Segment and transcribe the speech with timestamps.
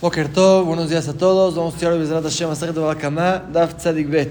[0.00, 1.56] Boker Tov, buenos días a todos.
[1.56, 4.30] Vamos a estudiar Bezrat Hashem Masachet Barakama, Daf Tzadik Bet.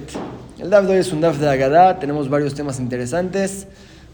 [0.58, 3.68] El Daf de hoy es un Daf de Agadá, tenemos varios temas interesantes.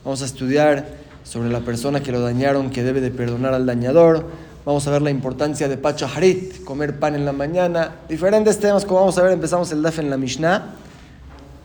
[0.03, 0.87] Vamos a estudiar
[1.23, 4.25] sobre la persona que lo dañaron, que debe de perdonar al dañador.
[4.65, 7.97] Vamos a ver la importancia de Pachaharit, comer pan en la mañana.
[8.09, 10.73] Diferentes temas, como vamos a ver, empezamos el Daf en la Mishnah,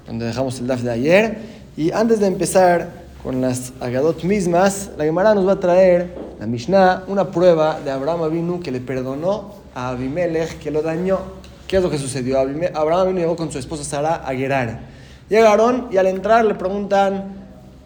[0.06, 1.38] donde dejamos el Daf de ayer.
[1.78, 2.90] Y antes de empezar
[3.22, 7.90] con las Agadot mismas, la Gemara nos va a traer, la Mishnah, una prueba de
[7.90, 11.18] Abraham Avinu que le perdonó a Abimelech que lo dañó.
[11.66, 12.38] ¿Qué es lo que sucedió?
[12.38, 14.80] Abraham llegó con su esposa Sara a Gerar.
[15.28, 17.34] Llegaron y al entrar le preguntan,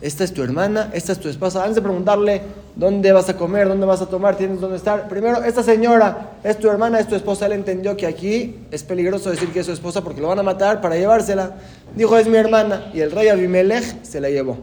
[0.03, 1.61] esta es tu hermana, esta es tu esposa.
[1.63, 2.43] Antes de preguntarle
[2.77, 5.09] dónde vas a comer, dónde vas a tomar, tienes dónde estar.
[5.09, 7.47] Primero, esta señora es tu hermana, es tu esposa.
[7.47, 10.43] Él entendió que aquí es peligroso decir que es su esposa porque lo van a
[10.43, 11.53] matar para llevársela.
[11.97, 12.91] Dijo, es mi hermana.
[12.93, 14.59] Y el rey Abimelech se la llevó.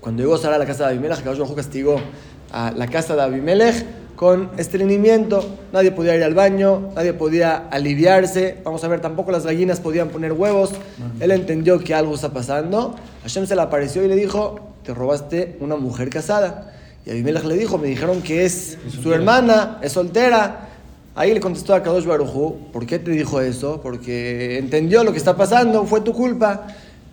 [0.00, 2.00] Cuando llegó Sara a la casa de Abimelech, Caballo castigó
[2.56, 3.84] a la casa de Abimelech
[4.16, 9.44] con estreñimiento, nadie podía ir al baño, nadie podía aliviarse, vamos a ver, tampoco las
[9.44, 10.70] gallinas podían poner huevos,
[11.20, 15.58] él entendió que algo está pasando, Hashem se le apareció y le dijo, te robaste
[15.60, 16.72] una mujer casada,
[17.04, 20.68] y Abimelech le dijo, me dijeron que es su hermana, es soltera,
[21.14, 23.82] ahí le contestó a Kadosh Barujú, ¿por qué te dijo eso?
[23.82, 26.68] Porque entendió lo que está pasando, fue tu culpa,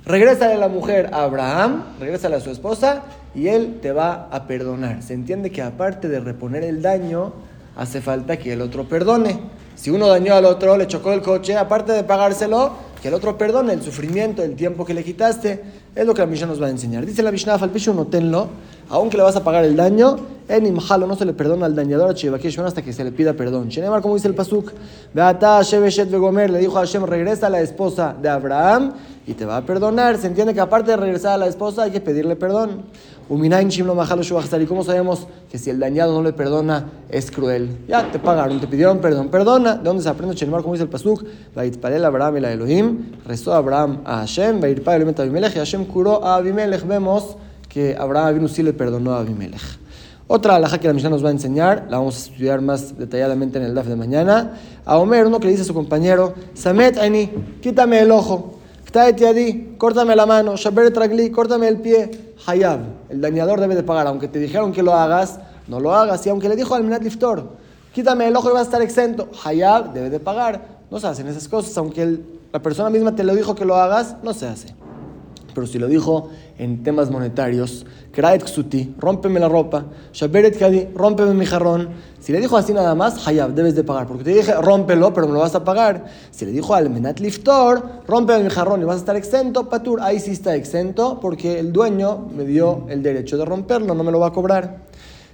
[0.06, 3.04] regrésale a la mujer a Abraham, regrésale a su esposa,
[3.36, 5.02] y Él te va a perdonar.
[5.04, 7.34] Se entiende que aparte de reponer el daño,
[7.76, 9.40] hace falta que el otro perdone.
[9.76, 13.38] Si uno dañó al otro, le chocó el coche, aparte de pagárselo, que el otro
[13.38, 15.62] perdone el sufrimiento, el tiempo que le quitaste.
[15.96, 17.06] Es lo que la Mishnah nos va a enseñar.
[17.06, 18.50] Dice la Mishnah, Falpishu, notenlo,
[18.90, 20.18] aunque le vas a pagar el daño,
[20.48, 23.70] en Imhalo no se le perdona al dañador a hasta que se le pida perdón.
[23.70, 24.72] Shenemar, como dice el Pasuk,
[25.14, 28.94] Vegomer, le dijo a Hashem, regresa a la esposa de Abraham
[29.26, 30.18] y te va a perdonar.
[30.18, 32.84] Se entiende que aparte de regresar a la esposa hay que pedirle perdón.
[33.30, 37.70] ¿Y cómo sabemos que si el dañado no le perdona es cruel?
[37.88, 39.76] Ya te pagaron, te pidieron perdón, perdona.
[39.76, 40.62] ¿De dónde se aprende Shenemar?
[40.62, 41.24] Como dice el Pasuk,
[41.56, 46.36] Vaitpalel Abraham la Elohim, rezó Abraham a Hashem, Vaitpalel a Abimelech y Hashem curó a
[46.36, 46.86] Abimelech.
[46.86, 47.38] Vemos
[47.70, 49.84] que Abraham sí le perdonó a Abimelech.
[50.28, 53.58] Otra alhaja que la Mishnah nos va a enseñar, la vamos a estudiar más detalladamente
[53.58, 54.54] en el DAF de mañana.
[54.86, 57.30] A Homer, uno que le dice a su compañero, Samet Aini,
[57.62, 58.60] quítame el ojo.
[59.00, 60.56] Adi, córtame la mano.
[60.56, 62.36] Shaber Tragli, córtame el pie.
[62.46, 64.08] Hayab, el dañador debe de pagar.
[64.08, 66.26] Aunque te dijeron que lo hagas, no lo hagas.
[66.26, 67.50] Y aunque le dijo al Minat Liftor,
[67.94, 69.30] quítame el ojo y vas a estar exento.
[69.44, 70.62] Hayab debe de pagar.
[70.92, 71.76] No se hacen esas cosas.
[71.78, 72.20] Aunque
[72.52, 74.76] la persona misma te lo dijo que lo hagas, no se hace.
[75.54, 81.34] Pero si lo dijo en temas monetarios, Kraet Ksuti, rómpeme la ropa, Shaberet Kadi, rómpeme
[81.34, 81.90] mi jarrón.
[82.20, 85.28] Si le dijo así nada más, Hayab, debes de pagar, porque te dije, rómpelo, pero
[85.28, 86.06] me lo vas a pagar.
[86.32, 90.00] Si le dijo al Menat Liftor, rómpeme mi jarrón y vas a estar exento, Patur,
[90.02, 94.12] ahí sí está exento, porque el dueño me dio el derecho de romperlo, no me
[94.12, 94.84] lo va a cobrar.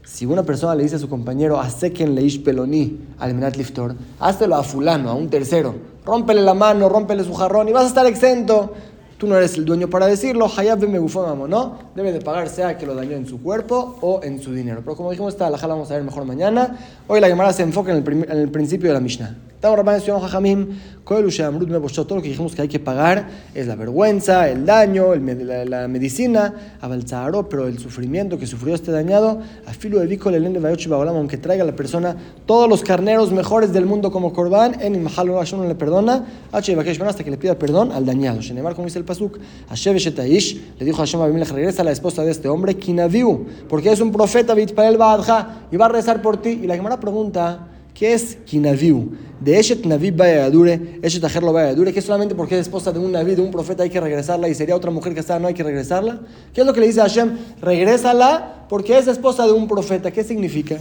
[0.04, 4.56] Si una persona le dice a su compañero, Aseken leish peloni al Menat Liftor, háztelo
[4.56, 8.08] a fulano, a un tercero, rómpele la mano, rómpele su jarrón y vas a estar
[8.08, 8.74] exento.
[9.20, 10.50] Tú no eres el dueño para decirlo.
[10.56, 11.78] Hayab me ¿no?
[11.94, 14.80] Debe de pagar sea que lo dañó en su cuerpo o en su dinero.
[14.82, 16.80] Pero como dijimos, esta la vamos a ver mejor mañana.
[17.06, 19.36] Hoy la llamada se enfoca en el, en el principio de la Mishnah.
[19.60, 19.76] Todo
[22.16, 26.54] lo que dijimos que hay que pagar es la vergüenza, el daño, el, la, medicina,
[27.50, 30.00] pero el sufrimiento que sufrió este dañado, afilo
[31.18, 32.16] aunque traiga a la persona
[32.46, 37.32] todos los carneros mejores del mundo como Corban, en Mahalo no le perdona, hasta que
[37.32, 38.40] le pida perdón al dañado.
[38.42, 42.32] Shenemar, como dice el Pasuk, le dijo a Hashem Abimelech, regresa a la esposa de
[42.32, 42.78] este hombre,
[43.68, 46.62] porque es un profeta, y va a rezar por ti.
[46.64, 47.68] Y la Gemara pregunta,
[48.00, 49.12] ¿Qué es Kinaviu?
[49.42, 53.36] De Eshet Navi Bayadure, Eshet Ajerlo Bayadure, que solamente porque es esposa de un Naví,
[53.36, 55.64] de un profeta, hay que regresarla y sería otra mujer que está, no hay que
[55.64, 56.22] regresarla.
[56.54, 57.38] ¿Qué es lo que le dice a Hashem?
[57.62, 60.12] Regrésala porque es esposa de un profeta.
[60.12, 60.78] ¿Qué significa?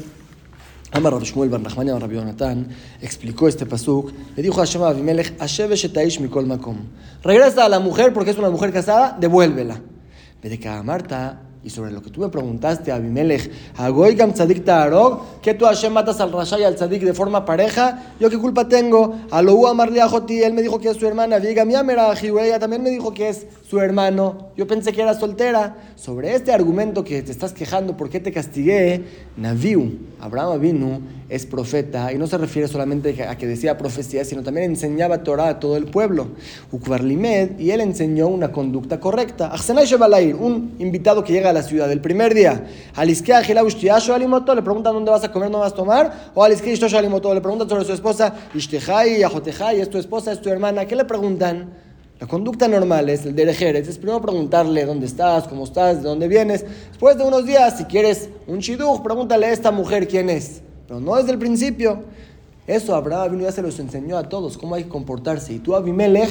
[0.93, 2.69] Amar Rav Shmuel Bar Nachmania Bar Yonatan
[3.03, 4.13] explicó este pasuk.
[4.37, 6.77] Le dijo a Hashem a Abimelech, Hashem Shetaish Mikol Makom.
[7.25, 9.81] Regresa a la mujer porque es una mujer casada, devuélvela.
[10.41, 15.65] Vede Marta y sobre lo que tú me preguntaste, Abimelech, Agoigam Tzadik Ta'arog, que tú
[15.65, 19.17] Hashem matas al Rasha y al Tzadik de forma pareja, ¿yo qué culpa tengo?
[19.31, 22.83] A lo Amarli Joti, él me dijo que es su hermana, Viga Miamera ella también
[22.83, 25.77] me dijo que es su hermano, yo pensé que era soltera.
[25.97, 29.05] Sobre este argumento que te estás quejando, ¿por qué te castigué?
[29.37, 34.43] Naviu, Abraham Avinu, es profeta y no se refiere solamente a que decía profecía, sino
[34.43, 36.29] también enseñaba Torah a todo el pueblo.
[36.73, 39.49] Ukvarlimed, y él enseñó una conducta correcta.
[40.33, 42.67] un invitado que llega a la ciudad el primer día,
[44.55, 46.43] le preguntan dónde vas a comer, no vas a tomar, o
[47.35, 48.35] le preguntan sobre su esposa,
[49.81, 51.89] es tu esposa, es tu hermana, ¿qué le preguntan?
[52.21, 53.45] La conducta normal es el de
[53.87, 56.65] es primero preguntarle dónde estás, cómo estás, de dónde vienes.
[56.89, 61.01] Después de unos días, si quieres un shidduch, pregúntale a esta mujer quién es pero
[61.01, 62.03] no desde el principio.
[62.67, 65.53] Eso Abraham ya se los enseñó a todos, cómo hay que comportarse.
[65.53, 66.29] Y tú, Abimelech,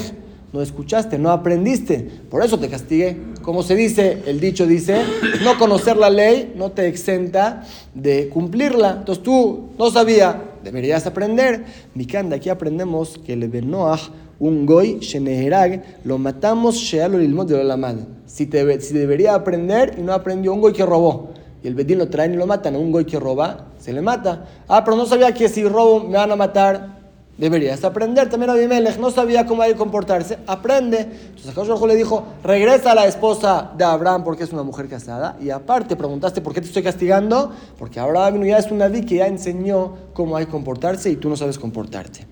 [0.52, 2.00] no escuchaste, no aprendiste.
[2.30, 3.18] Por eso te castigué.
[3.42, 5.02] Como se dice, el dicho dice,
[5.44, 7.64] no conocer la ley no te exenta
[7.94, 8.98] de cumplirla.
[9.00, 11.66] Entonces tú no sabías, deberías aprender.
[11.94, 14.00] Mikanda, aquí aprendemos que el Benoah,
[14.40, 17.96] un goy, sheneherag, lo matamos, shealo lilmod de la
[18.26, 21.30] Si, te, si debería aprender y no aprendió un goy que robó.
[21.64, 22.76] Y el bedín lo traen y lo matan.
[22.76, 24.44] Un goy que roba, se le mata.
[24.68, 26.98] Ah, pero no sabía que si robo me van a matar.
[27.38, 28.30] Deberías aprender.
[28.30, 30.40] También Abimelech no sabía cómo hay que comportarse.
[30.46, 31.08] Aprende.
[31.30, 35.38] Entonces Akash le dijo, regresa a la esposa de Abraham porque es una mujer casada.
[35.40, 37.54] Y aparte preguntaste, ¿por qué te estoy castigando?
[37.80, 41.30] Porque Abraham ya es un Naví que ya enseñó cómo hay que comportarse y tú
[41.30, 42.28] no sabes comportarte.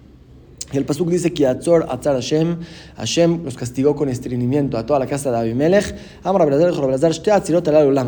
[0.73, 2.59] Y el Pasuk dice que Atzar Hashem,
[2.97, 5.95] Hashem los castigó con estreñimiento a toda la casa de Abimelech.
[6.21, 6.49] Amar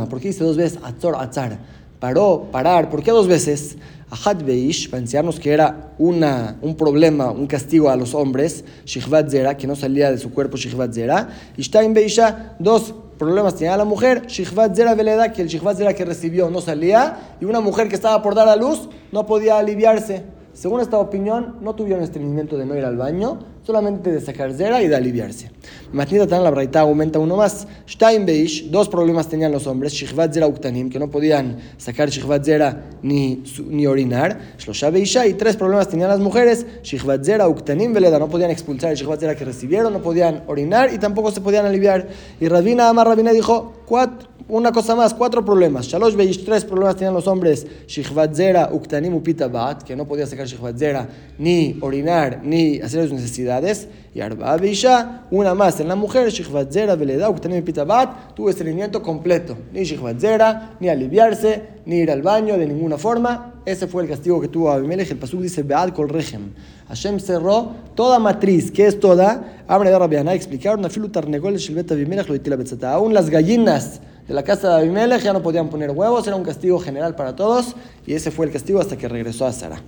[0.10, 1.78] ¿Por qué dice dos veces Atzor Atzar?
[2.00, 2.90] Paró, parar.
[2.90, 3.78] ¿Por qué dos veces?
[4.10, 9.30] Ahad Beish, para enseñarnos que era una, un problema, un castigo a los hombres, Shihvat
[9.30, 13.76] Zera, que no salía de su cuerpo Shihvat Zera, y Shtaim Beisha, dos problemas tenía
[13.76, 17.60] la mujer, Shihvat Zera Veleda, que el Shihvat Zera que recibió no salía, y una
[17.60, 20.24] mujer que estaba por dar a luz no podía aliviarse.
[20.54, 24.82] Según esta opinión, no tuvieron estreñimiento de no ir al baño, solamente de sacar zera
[24.82, 25.52] y de aliviarse.
[25.92, 27.68] Matnita tan la braita aumenta uno más.
[27.86, 32.86] Steinbeish, dos problemas tenían los hombres, Shichvat zera uktanim, que no podían sacar Shichvat zera
[33.02, 34.40] ni, ni orinar.
[34.58, 38.96] Shlosha y tres problemas tenían las mujeres, Shichvat zera uktanim veleda, no podían expulsar el
[38.96, 42.08] Shichvat zera que recibieron, no podían orinar y tampoco se podían aliviar.
[42.40, 45.88] Y Rabina Amar Rabina dijo, cuatro una cosa más, cuatro problemas.
[45.88, 47.68] Shalosh Beish, tres problemas tenían los hombres.
[47.86, 48.32] Shichvat
[48.72, 51.08] Uktanim Upitabat, que no podía sacar Shichvat Zera,
[51.38, 53.88] ni orinar, ni hacer sus necesidades.
[54.16, 59.02] Y Arba Beisha, una más en la mujer, Shichvat Zera, Veleda, Uktanim Upitabat, tuvo estreñimiento
[59.02, 59.58] completo.
[59.74, 63.54] Ni Shichvat Zera, ni aliviarse, ni ir al baño de ninguna forma.
[63.66, 65.12] Ese fue el castigo que tuvo Abimelech.
[65.12, 66.54] El Pasuk dice, Bead Kol Regem.
[66.88, 69.64] Hashem cerró toda matriz, que es toda.
[69.68, 74.70] Abre de Rabiana, explicaron, Afilu Tarnegol, Shilbet Abimelech, lo Aún las gallinas de la casa
[74.70, 77.76] de Abimelech ya no podían poner huevos, era un castigo general para todos
[78.06, 79.82] y ese fue el castigo hasta que regresó a Sara.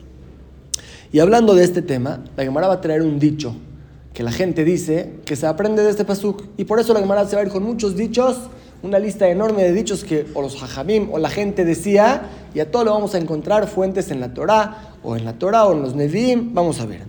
[1.11, 3.55] Y hablando de este tema, la Gemara va a traer un dicho
[4.13, 7.27] que la gente dice que se aprende de este pasuk y por eso la Gemara
[7.27, 8.37] se va a ir con muchos dichos,
[8.81, 12.71] una lista enorme de dichos que o los hajamim o la gente decía y a
[12.71, 15.81] todo lo vamos a encontrar fuentes en la Torah o en la Torah o en
[15.81, 17.01] los Nevi'im, vamos a ver.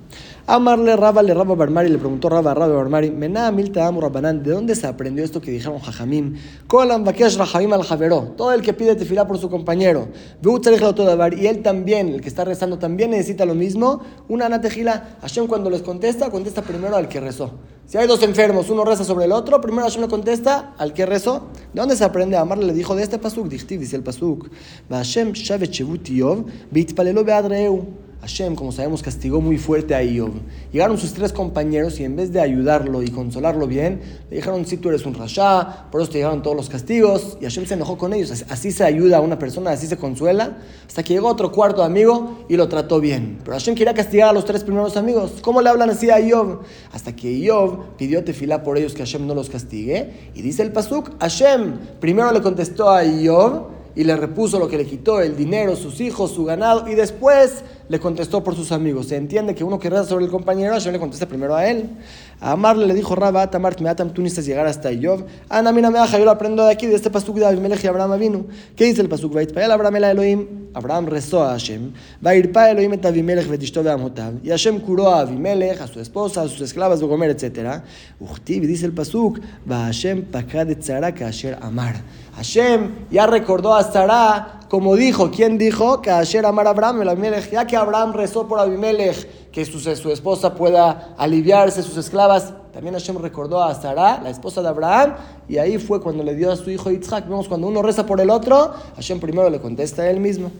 [0.52, 4.50] Amarle Rabba le Rabba Barmari le preguntó Rabba Rabba Barmari, Mená Milta Amu Rabbanán, ¿de
[4.50, 6.34] dónde se aprendió esto que dijeron Jajamim?
[6.66, 10.08] Kolam Bakesh Rahamim al Javeró, todo el que pide tefilá por su compañero,
[10.42, 14.00] y él también, el que está rezando, también necesita lo mismo.
[14.28, 17.52] Una anatejila, Hashem cuando les contesta, contesta primero al que rezó.
[17.86, 21.06] Si hay dos enfermos, uno reza sobre el otro, primero Hashem le contesta al que
[21.06, 21.46] rezó.
[21.72, 22.36] ¿De dónde se aprende?
[22.36, 24.48] Amarle le dijo de este pasuk, dice el pasuk,
[24.88, 28.09] Hashem Shavet Shevut Yov, Bitpalelo Beadreu.
[28.20, 30.32] Hashem, como sabemos, castigó muy fuerte a Job.
[30.72, 34.76] Llegaron sus tres compañeros y en vez de ayudarlo y consolarlo bien, le dijeron, si
[34.76, 37.38] tú eres un rasha, por eso te llegaron todos los castigos.
[37.40, 38.44] Y Hashem se enojó con ellos.
[38.50, 40.58] Así se ayuda a una persona, así se consuela.
[40.86, 43.38] Hasta que llegó otro cuarto amigo y lo trató bien.
[43.42, 45.38] Pero Hashem quería castigar a los tres primeros amigos.
[45.40, 46.60] ¿Cómo le hablan así a Job?
[46.92, 50.30] Hasta que Job pidió tefilá por ellos que Hashem no los castigue.
[50.34, 54.78] Y dice el Pasuk, Hashem primero le contestó a Job y le repuso lo que
[54.78, 59.08] le quitó, el dinero, sus hijos, su ganado, y después le contestó por sus amigos.
[59.08, 61.90] Se entiende que uno que reza sobre el compañero, Hashem le contesta primero a él.
[62.40, 65.26] A Amarle le dijo, Rabba, Tamart, Meatam, tú necesitas llegar hasta Yov.
[65.50, 68.18] Ana, mina, meaja, yo lo aprendo de aquí, de este pasuk de Abimelech y Abraham
[68.18, 68.46] vino.
[68.74, 69.36] ¿Qué dice el pasuk?
[69.36, 70.46] el Abraham el Elohim.
[70.72, 71.92] Abraham rezó a Hashem.
[72.24, 74.34] Va a ir pa Elohim et Abimelech vetishto veamotav.
[74.42, 77.82] Y Hashem curó a Abimelech, a su esposa, a sus esclavas de comer, etc.
[78.20, 79.38] Uchtiv, dice el pasuk,
[79.70, 81.96] va Hashem pakad et zara kasher amar.
[82.36, 86.00] Hashem ya recordó a Sarah, como dijo, ¿quién dijo?
[86.00, 90.10] Que Hashem amar Abraham, el Abimelech, ya que Abraham rezó por Abimelech, que su, su,
[90.10, 95.14] esposa pueda aliviarse, sus esclavas, también Hashem recordó a Sarah, la esposa de Abraham,
[95.48, 97.28] y ahí fue cuando le dio a su hijo Yitzhak.
[97.28, 100.50] Vemos cuando uno reza por el otro, Hashem primero le contesta a él mismo.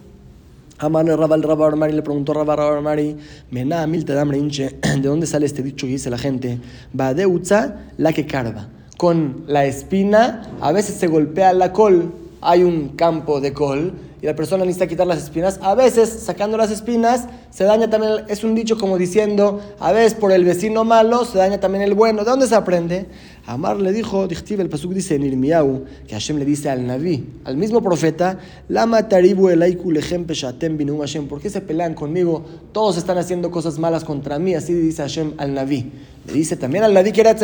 [0.79, 3.17] Rabal Rabba Mari le preguntó Rabba Rabba Mari,
[3.51, 6.59] Mená Milta ¿de dónde sale este dicho que dice la gente?
[6.93, 8.67] De la que carva
[8.97, 14.27] con la espina, a veces se golpea la col, hay un campo de col y
[14.27, 15.59] la persona necesita quitar las espinas.
[15.63, 20.15] A veces, sacando las espinas, se daña también, es un dicho como diciendo, a veces
[20.15, 22.25] por el vecino malo se daña también el bueno.
[22.25, 23.07] ¿De dónde se aprende?
[23.47, 27.57] Amar le dijo, el Pasuk dice en Irmiau, que Hashem le dice al Naví, al
[27.57, 32.45] mismo profeta, Lama taribu binum Hashem, ¿por qué se pelean conmigo?
[32.73, 35.91] Todos están haciendo cosas malas contra mí, así dice Hashem al Naví.
[36.27, 37.35] Le dice también al Ladí que era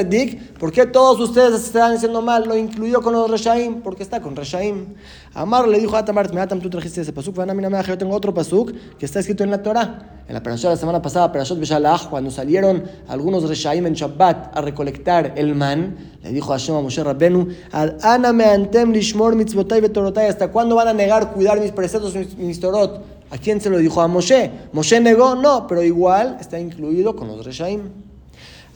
[0.59, 2.47] ¿por qué todos ustedes están haciendo mal?
[2.47, 4.95] Lo incluyó con los Reshaim, porque está con Reshaim.
[5.33, 9.07] Amar le dijo a Tamar, Atam, tú trajiste ese pasuk, yo tengo otro pasuk que
[9.07, 10.25] está escrito en la Torah.
[10.29, 14.57] En la perashá de la semana pasada, Perashot Beshalach, cuando salieron algunos Reshaim en Shabbat
[14.57, 19.37] a recolectar el man, le dijo a Hashem a Moshe Rabbenu, Ana me antem lishmor
[19.37, 23.03] mitzvotay vetorotai, ¿hasta cuándo van a negar cuidar mis preceptos, mis, mis torot?
[23.31, 24.01] ¿A quién se lo dijo?
[24.01, 24.51] A Moshe.
[24.73, 28.06] Moshe negó, no, pero igual está incluido con los Reshaim.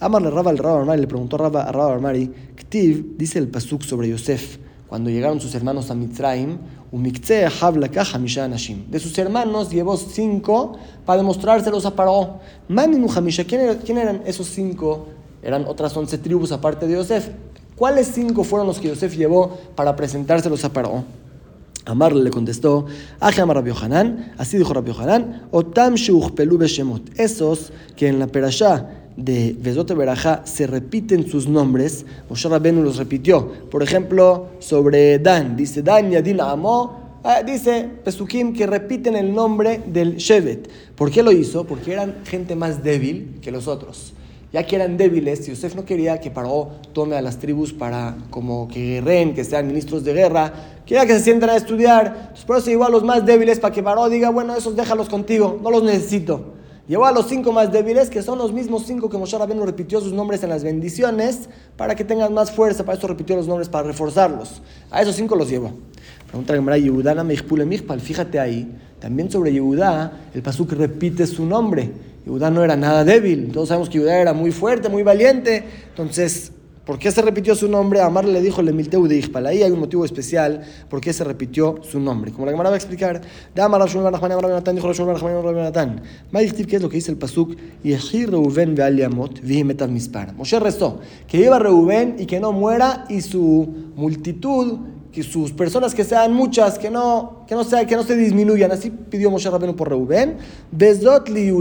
[0.01, 3.83] Amarle Rabba al Rabba Armari, le preguntó a Rabba, a Armari, Ktiv dice el pasuk
[3.83, 4.57] sobre Yosef,
[4.89, 6.57] cuando llegaron sus hermanos a Mitzrayim,
[8.91, 12.41] de sus hermanos llevó cinco para demostrárselos a Paró.
[13.47, 15.07] ¿quién, ¿quién eran esos cinco?
[15.43, 17.29] Eran otras once tribus aparte de Yosef.
[17.77, 21.05] ¿Cuáles cinco fueron los que Yosef llevó para presentárselos a Paró?
[21.85, 22.87] Amar le contestó,
[23.21, 23.65] Amar
[24.39, 25.95] así dijo Rabbi Yohanan, Otam
[26.35, 26.59] Pelu
[27.17, 32.97] esos que en la perashá de Vezot Berajá se repiten sus nombres, Moshe Rabbeinu los
[32.97, 33.47] repitió.
[33.71, 39.83] Por ejemplo, sobre Dan, dice Dan Yadin Amo, ah, dice Pesukim que repiten el nombre
[39.87, 40.71] del Shevet.
[40.97, 41.65] ¿Por qué lo hizo?
[41.65, 44.15] Porque eran gente más débil que los otros.
[44.53, 48.67] Ya que eran débiles, Yosef no quería que Paró tome a las tribus para como
[48.67, 50.53] que guerren, que sean ministros de guerra,
[50.85, 52.17] quería que se sienten a estudiar.
[52.21, 55.09] Entonces por eso llevó a los más débiles para que Paró diga, bueno, esos déjalos
[55.09, 56.60] contigo, no los necesito.
[56.91, 60.01] Llevó a los cinco más débiles, que son los mismos cinco que Moshe Rabbeinu repitió
[60.01, 62.85] sus nombres en las bendiciones, para que tengan más fuerza.
[62.85, 64.61] Para eso repitió los nombres, para reforzarlos.
[64.91, 65.71] A esos cinco los llevó.
[66.27, 67.15] Pregunta Gemara, Yehudá
[68.01, 68.77] fíjate ahí.
[68.99, 71.93] También sobre Yehudá, el Pasuk repite su nombre.
[72.27, 73.53] Yehudá no era nada débil.
[73.53, 75.63] Todos sabemos que Yehudá era muy fuerte, muy valiente.
[75.91, 76.51] Entonces,
[76.91, 78.01] ¿Por qué se repitió su nombre?
[78.01, 81.77] Amar le dijo le milteu de Ahí hay un motivo especial por qué se repitió
[81.89, 82.33] su nombre.
[82.33, 83.21] Como la Gemara va a explicar,
[83.55, 83.63] ¿qué
[86.77, 87.55] es lo que dice el pasuk?
[90.37, 94.81] Moshe rezó que iba Reuben y que no muera y su multitud
[95.13, 98.71] que sus personas que sean muchas, que no, que no, sea, que no se disminuyan.
[98.71, 100.37] Así pidió Moshe Rabenu por Reubén.
[100.71, 101.53] Bezot li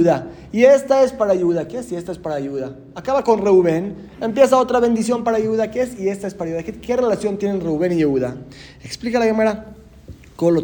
[0.52, 1.68] Y esta es para Yuda.
[1.68, 1.92] ¿Qué es?
[1.92, 2.76] Y esta es para Yuda.
[2.94, 3.96] Acaba con Reubén.
[4.22, 5.72] Empieza otra bendición para Yuda.
[5.72, 6.00] ¿Qué es?
[6.00, 6.64] Y esta es para Yuda.
[6.64, 8.38] ¿Qué, relación tienen Reubén y Yehuda?
[8.84, 9.74] Explica la Gemara.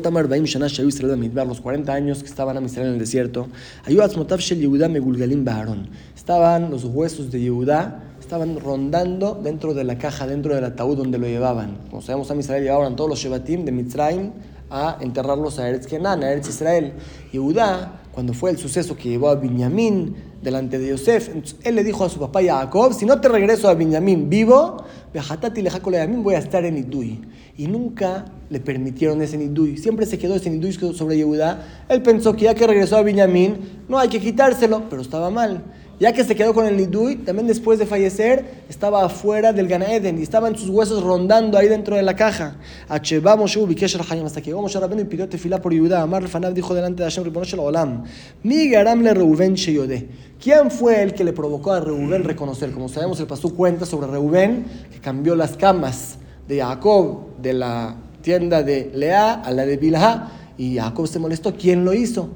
[0.02, 0.68] Tamar Baim Shana
[1.46, 3.50] los 40 años que estaban a Israel en el desierto.
[6.16, 11.20] Estaban los huesos de Yehuda estaban rondando dentro de la caja, dentro del ataúd donde
[11.20, 11.78] lo llevaban.
[11.90, 14.32] Como sabemos, a Israel llevaban todos los Shevatim de Mitzrayim
[14.70, 16.94] a enterrarlos a Eretz Kenan, a Eretz Israel.
[17.32, 21.30] Y Judá, cuando fue el suceso que llevó a Binyamin delante de Yosef,
[21.64, 24.78] él le dijo a su papá Jacob, si no te regreso a Binyamin vivo,
[25.14, 27.22] voy a estar en Idui.
[27.58, 29.78] Y nunca le permitieron ese Nidui.
[29.78, 31.86] Siempre se quedó ese Nidui sobre Yehudá.
[31.88, 35.64] Él pensó que ya que regresó a Binyamin, no hay que quitárselo, pero estaba mal.
[35.98, 39.82] Ya que se quedó con el Nidui, también después de fallecer, estaba afuera del Gan
[39.82, 42.58] Eden y estaban sus huesos rondando ahí dentro de la caja.
[42.90, 46.02] Hasta que llegó Moshe Rabbeinu y pidió tefilá por Yudá.
[46.02, 48.04] Amar Fanab dijo delante de Hashem, Ribono Shel Olam,
[48.44, 50.10] Mi garam le Reuben Sheyode.
[50.44, 52.72] ¿Quién fue el que le provocó a Reuben reconocer?
[52.72, 57.96] Como sabemos, el pasú cuenta sobre Reuben, que cambió las camas de Jacob, de la
[58.22, 61.56] tienda de Lea a la de Bilha, y Jacob se molestó.
[61.56, 62.30] ¿Quién lo hizo?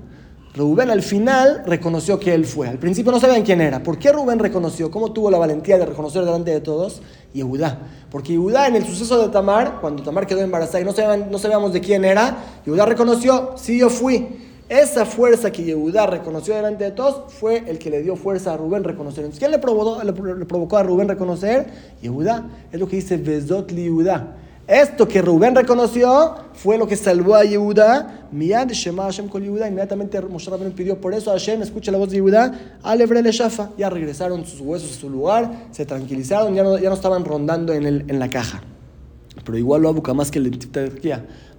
[0.55, 2.67] Rubén al final reconoció que él fue.
[2.67, 3.83] Al principio no sabían quién era.
[3.83, 4.89] ¿Por qué Rubén reconoció?
[4.89, 7.01] ¿Cómo tuvo la valentía de reconocer delante de todos?
[7.33, 7.77] Yehudá.
[8.09, 11.37] Porque Yehudá en el suceso de Tamar, cuando Tamar quedó embarazada y no sabíamos, no
[11.37, 14.27] sabíamos de quién era, Yehudá reconoció, sí yo fui.
[14.69, 18.57] Esa fuerza que Yehudá reconoció delante de todos fue el que le dio fuerza a
[18.57, 19.25] Rubén reconocer.
[19.25, 20.13] Entonces, ¿quién le provocó, le
[20.45, 21.67] provocó a Rubén reconocer?
[22.01, 22.45] Yehudá.
[22.71, 24.35] Es lo que dice Vezot li Yehudá.
[24.69, 28.27] Esto que Rubén reconoció fue lo que salvó a Yehuda.
[28.31, 29.67] Miad Shema Hashem con Yehuda.
[29.67, 32.77] Inmediatamente Moshe Rabbeinu pidió por eso Hashem, escucha la voz de Yehuda.
[32.83, 33.71] Alebre le Shafa.
[33.79, 37.73] Ya regresaron sus huesos a su lugar, se tranquilizaron, ya no, ya no estaban rondando
[37.73, 38.61] en, el, en la caja.
[39.43, 40.45] Pero igual lo busca más que el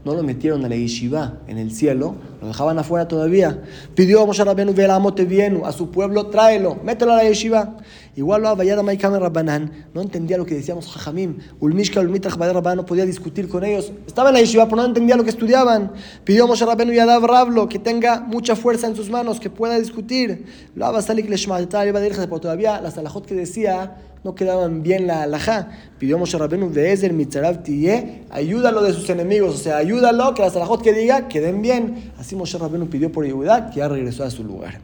[0.04, 3.62] no lo metieron a la yeshiva en el cielo, lo dejaban afuera todavía.
[3.94, 7.76] Pidió a Moshe Rabbeinu, vienu, a su pueblo, tráelo, mételo a la yeshiva.
[8.16, 11.38] Igual lo Abayada Maikame Rabbanan, no entendía lo que decíamos Jajamim.
[11.60, 13.92] Ulmishka, Ulmitrach, Rabban no podía discutir con ellos.
[14.06, 15.92] Estaba en la yeshiva, pero no entendía lo que estudiaban.
[16.24, 19.78] Pidió a Moshe Rabbeinu Yadav Rablo, que tenga mucha fuerza en sus manos, que pueda
[19.78, 20.46] discutir.
[20.74, 25.22] Lo Abasalik Leshmatetar, iba a pero todavía las alajot que decía no quedaban bien la
[25.22, 25.68] alajá.
[25.98, 30.56] Pidió Moshe Rabbeinu, Veezer Mitzarav Tiye, ayúdalo de sus enemigos, o sea, ayúdalo, que las
[30.56, 32.12] alajot que diga queden bien.
[32.18, 34.80] Así Moshe Rabbeinu pidió por Yehuda, que ya regresó a su lugar.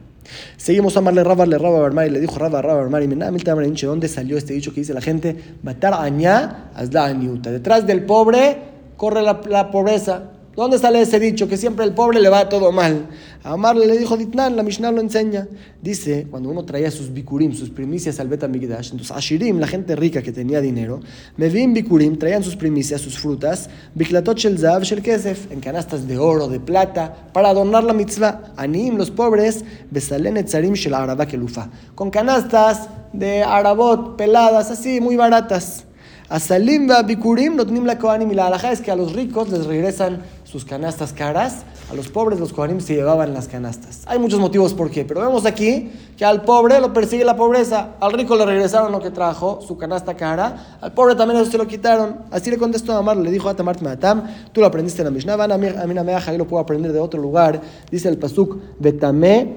[0.57, 4.53] Seguimos a amarle Rabba, le Rabba Barmari, le dijo Rabba, Rabba Barmari, ¿dónde salió este
[4.53, 5.35] dicho que dice la gente?
[5.63, 7.51] Batar añá, aniuta.
[7.51, 8.57] Detrás del pobre
[8.97, 10.31] corre la, la pobreza.
[10.57, 11.47] ¿Dónde sale ese dicho?
[11.47, 13.09] Que siempre el pobre le va todo mal.
[13.43, 15.47] A Amarle le dijo Ditnan, la Mishnah lo enseña.
[15.83, 20.23] Dice, cuando uno traía sus bikurim, sus primicias al Betamigdash, entonces Ashirim, la gente rica
[20.23, 20.99] que tenía dinero,
[21.35, 25.59] me vi en bikurim, traían sus primicias, sus frutas, biklatot shel zav shel kesef, en
[25.59, 28.55] canastas de oro, de plata, para adornar la mitzvah.
[28.57, 35.17] Anim, los pobres, besalen etzarim shel araba kelufa, con canastas de arabot, peladas, así, muy
[35.17, 35.83] baratas.
[36.29, 41.11] A Salim Bikurim no la la es que a los ricos les regresan sus canastas
[41.11, 44.03] caras, a los pobres los Kohanim se llevaban las canastas.
[44.05, 47.95] Hay muchos motivos por qué, pero vemos aquí que al pobre lo persigue la pobreza,
[47.99, 51.57] al rico le regresaron lo que trajo, su canasta cara, al pobre también eso se
[51.57, 52.19] lo quitaron.
[52.31, 54.23] Así le contestó a Amar, le dijo a Tamart Matam,
[54.53, 56.99] tú lo aprendiste en la Mishnah, van a mí, a mí lo puedo aprender de
[56.99, 57.59] otro lugar.
[57.91, 59.53] Dice el Pasuk, Betame,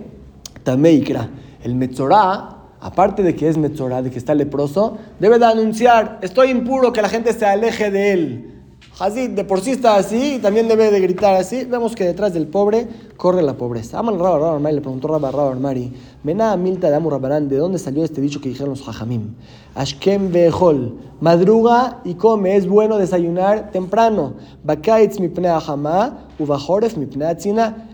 [0.65, 1.31] Tameikra.
[1.63, 6.51] El Metzorah aparte de que es Metzorah, de que está leproso, debe de anunciar, estoy
[6.51, 8.60] impuro, que la gente se aleje de él.
[9.01, 11.65] Hazid de por sí está así y también debe de gritar así.
[11.65, 13.99] Vemos que detrás del pobre corre la pobreza.
[13.99, 15.91] Aman Rabba Rabba le preguntó Rabba Rabba Mari,
[16.23, 19.37] Mená Milta de Amur ¿de dónde salió este dicho que dijeron los Jajamim?
[19.75, 24.35] Ashkem Behol, madruga y come, es bueno desayunar temprano.
[24.65, 27.25] Bakaitz mipne ahama, uvahoref mipne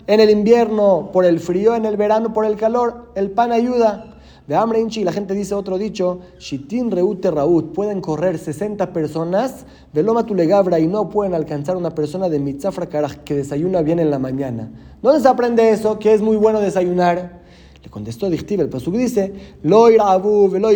[0.09, 4.16] En el invierno por el frío, en el verano por el calor, el pan ayuda.
[4.47, 9.67] De hambre hinchi, la gente dice otro dicho, Shitin reute raut, pueden correr 60 personas,
[9.93, 12.87] veloma tu legabra y no pueden alcanzar una persona de mitzafra
[13.25, 14.71] que desayuna bien en la mañana.
[15.03, 15.99] ¿Dónde se aprende eso?
[15.99, 17.45] Que es muy bueno desayunar.
[17.87, 20.71] Le contestó Dichtiv, el Pasuk dice, lo irabu, velo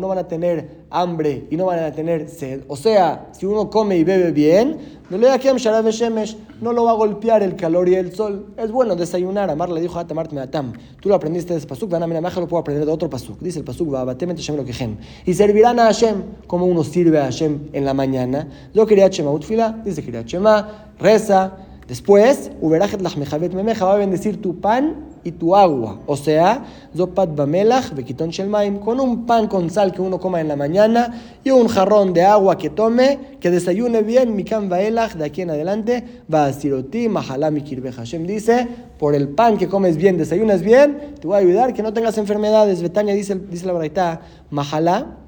[0.00, 2.62] no van a tener hambre y no van a tener sed.
[2.66, 4.76] O sea, si uno come y bebe bien,
[5.08, 8.46] no lo va a golpear el calor y el sol.
[8.56, 9.48] Es bueno desayunar.
[9.48, 10.72] Amar le dijo a Tamart Meatam.
[11.00, 13.38] Tú lo aprendiste de ese pasuk, van a lo puedo aprender de otro pasuk.
[13.38, 17.84] Dice el pasuk, lo que Y servirán a Hashem como uno sirve a Hashem en
[17.84, 18.48] la mañana.
[18.74, 21.58] Yo quería Shema Utfila, dice quería Shema, reza.
[21.86, 25.98] Después, Uberajet Lachmejavet Memeja va a bendecir tu pan y tu agua.
[26.06, 26.64] O sea,
[26.96, 31.20] zopat bamelach bekiton shelmaim, con un pan con sal que uno coma en la mañana
[31.42, 35.50] y un jarrón de agua que tome, que desayune bien, mikan baelach, de aquí en
[35.50, 38.68] adelante, va siroti, mahalami kirbe Hashem dice,
[39.00, 42.16] por el pan que comes bien, desayunas bien, te voy a ayudar que no tengas
[42.18, 42.80] enfermedades.
[42.80, 45.25] Betania dice, dice la verdad, mahalá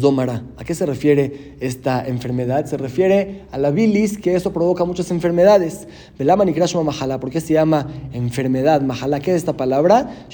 [0.00, 0.42] Zomara.
[0.56, 2.66] ¿A qué se refiere esta enfermedad?
[2.66, 5.88] Se refiere a la bilis, que eso provoca muchas enfermedades.
[6.18, 6.54] Velaman y
[6.84, 7.20] Mahala.
[7.20, 8.80] ¿Por qué se llama enfermedad?
[8.80, 10.26] Mahala, ¿qué es esta palabra?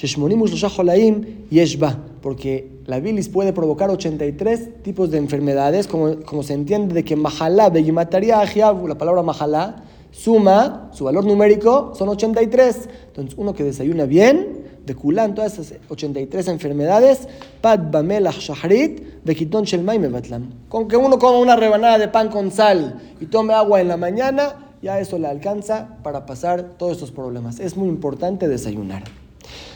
[1.49, 1.99] Yeshba.
[2.21, 7.15] Porque la bilis puede provocar 83 tipos de enfermedades, como, como se entiende de que
[7.15, 8.39] Mahala, mataría
[8.87, 12.89] la palabra Mahala, suma, su valor numérico son 83.
[13.07, 17.27] Entonces, uno que desayuna bien, de Kulan, todas esas 83 enfermedades,
[17.61, 20.49] Pad Bamelach Shahrit, Bekiton Shelmai Mebatlam.
[20.69, 23.97] Con que uno coma una rebanada de pan con sal y tome agua en la
[23.97, 27.59] mañana, ya eso le alcanza para pasar todos estos problemas.
[27.59, 29.03] Es muy importante desayunar.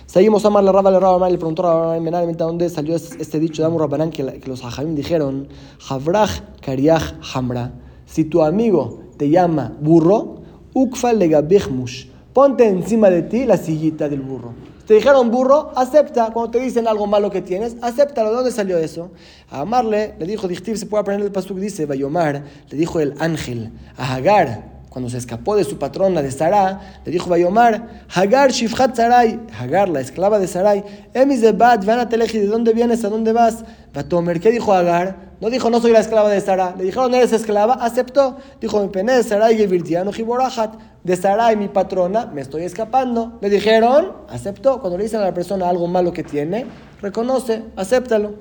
[0.05, 3.67] Seguimos a la Rabba, la Rabba, le preguntó a Rabba dónde salió este dicho de
[3.67, 5.47] Amur Rabbanán que, los Hajamim dijeron,
[5.89, 7.71] Havrach Kariach Hamra,
[8.05, 10.37] si tu amigo te llama burro,
[10.73, 14.53] Ukfa Legabechmush, ponte encima de ti la sillita del burro.
[14.87, 16.31] Te dijeron burro, acepta.
[16.31, 18.29] Cuando te dicen algo malo que tienes, acéptalo.
[18.29, 19.11] ¿De dónde salió eso?
[19.51, 23.13] A Amarle le dijo, Dichtiv, se puede aprender el pasuk, dice, Bayomar, le dijo el
[23.19, 28.51] ángel, a Hagar, cuando se escapó de su patrona de Sará, le dijo Bayomar, Hagar
[28.51, 33.03] Shifhat Sarai, Hagar, la esclava de Sarai, Emis de Bat, ¿de dónde vienes?
[33.03, 33.65] ¿A dónde vas?
[33.93, 35.26] Batomer, ¿qué dijo Hagar?
[35.39, 36.73] No dijo, no soy la esclava de Sara.
[36.77, 38.37] Le dijeron, eres esclava, aceptó.
[38.59, 40.73] Dijo, mi pene de Sarai y Virtiano Jiborajat.
[41.03, 43.37] De Sarai, mi patrona, me estoy escapando.
[43.41, 44.79] Le dijeron, aceptó.
[44.79, 46.65] Cuando le dicen a la persona algo malo que tiene,
[47.01, 48.33] reconoce, acéptalo.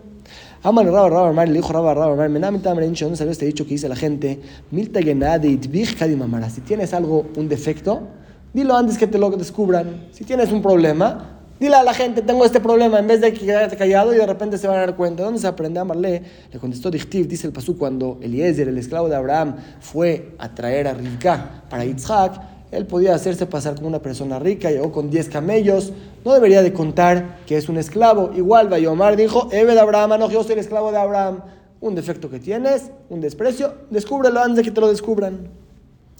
[0.62, 3.64] Aman Rabba Rabba Mar, le dijo Rabba Rabba Mar, Menamita Marencho, ¿dónde salió este dicho
[3.64, 4.40] que dice la gente?
[4.70, 6.50] Milta Genade Itvich Kadimamara.
[6.50, 8.08] Si tienes algo, un defecto,
[8.52, 10.08] dilo antes que te lo descubran.
[10.12, 13.76] Si tienes un problema, Dile a la gente, tengo este problema, en vez de quedarte
[13.76, 15.22] callado y de repente se van a dar cuenta.
[15.22, 16.22] ¿Dónde se aprende a amarle?
[16.52, 20.86] Le contestó Dichtiv, dice el Pasú, cuando Eliezer, el esclavo de Abraham, fue a traer
[20.86, 25.30] a Rivka para Yitzhak, él podía hacerse pasar como una persona rica, llegó con 10
[25.30, 25.92] camellos,
[26.26, 28.32] no debería de contar que es un esclavo.
[28.36, 31.40] Igual Bayomar dijo, Eve de Abraham, no, yo soy el esclavo de Abraham.
[31.80, 35.48] Un defecto que tienes, un desprecio, descúbrelo antes de que te lo descubran.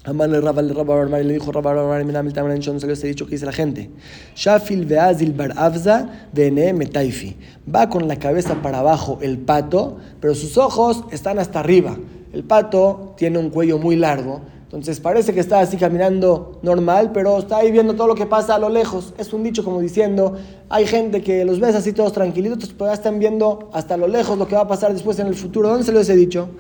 [0.07, 3.09] Amarle Rabba le Rabba Barmar le dijo Rabba Barmar mira mil tamaño no salió este
[3.09, 3.91] dicho que dice la gente.
[4.37, 7.37] Shafil veazil bar avza bene metaifi.
[7.69, 11.97] Va con la cabeza para abajo el pato, pero sus ojos están hasta arriba.
[12.33, 17.39] El pato tiene un cuello muy largo, Entonces parece que está así caminando normal, pero
[17.39, 19.13] está ahí viendo todo lo que pasa a lo lejos.
[19.19, 20.37] Es un dicho como diciendo,
[20.69, 24.39] hay gente que los ves así todos tranquilitos, pero ya están viendo hasta lo lejos
[24.39, 25.69] lo que va a pasar después en el futuro.
[25.69, 26.51] ¿Dónde se lo he dicho?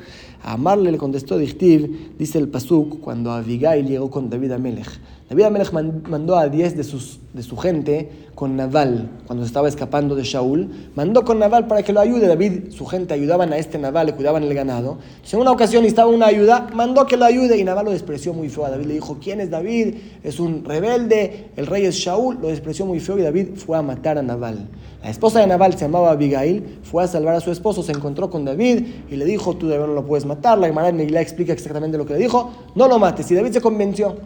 [0.42, 5.00] A le contestó Dichtiv, dice el Pasuk, cuando Abigail llegó con David Amelech.
[5.28, 10.22] David Amelech mandó a 10 de, su gente con Naval, cuando se estaba escapando de
[10.22, 12.28] Shaul, mandó con Naval para que lo ayude.
[12.28, 14.98] David, su gente ayudaban a este Naval, le cuidaban el ganado.
[15.32, 18.48] en una ocasión necesitaba una ayuda, mandó que lo ayude y Naval lo despreció muy
[18.50, 18.66] feo.
[18.66, 19.96] A David le dijo, ¿quién es David?
[20.22, 23.82] Es un rebelde, el rey es Shaul, lo despreció muy feo y David fue a
[23.82, 24.68] matar a Naval.
[25.02, 28.30] La esposa de Naval se llamaba Abigail, fue a salvar a su esposo, se encontró
[28.30, 30.56] con David y le dijo, tú de no lo puedes matar.
[30.58, 33.28] La Gemara en explica exactamente lo que le dijo, no lo mates.
[33.32, 34.16] Y David se convenció.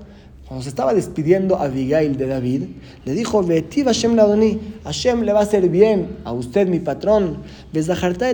[0.51, 2.63] Cuando se estaba despidiendo Abigail de David,
[3.05, 7.37] le dijo, Vetiv Hashem Ladoni, Hashem le va a hacer bien a usted, mi patrón,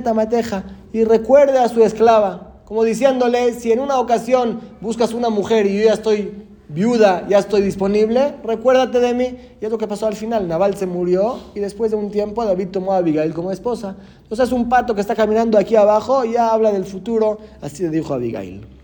[0.02, 5.66] Tamateja, y recuerde a su esclava, como diciéndole, si en una ocasión buscas una mujer
[5.66, 6.32] y yo ya estoy
[6.70, 9.36] viuda, ya estoy disponible, recuérdate de mí.
[9.60, 12.46] Y es lo que pasó al final, Naval se murió y después de un tiempo
[12.46, 13.94] David tomó a Abigail como esposa.
[14.22, 17.82] Entonces es un pato que está caminando aquí abajo y ya habla del futuro, así
[17.82, 18.75] le dijo Abigail.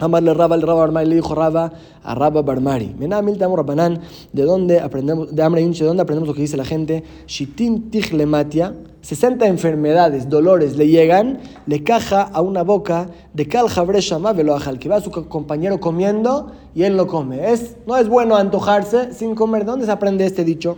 [0.00, 2.94] Amarle Raba, el Raba Barmari le dijo Raba a Raba Barmari.
[2.98, 4.00] Menamil Tamo Rabanán,
[4.32, 7.04] ¿de dónde aprendemos, de Amra ¿de dónde aprendemos lo que dice la gente?
[7.28, 14.32] Shitin Tiglematia, 60 enfermedades, dolores le llegan, le caja a una boca de Kal Jabreshama
[14.32, 17.52] Veloajal, que va a su compañero comiendo y él no come.
[17.52, 19.64] Es, no es bueno antojarse sin comer.
[19.64, 20.76] ¿De dónde se aprende este dicho?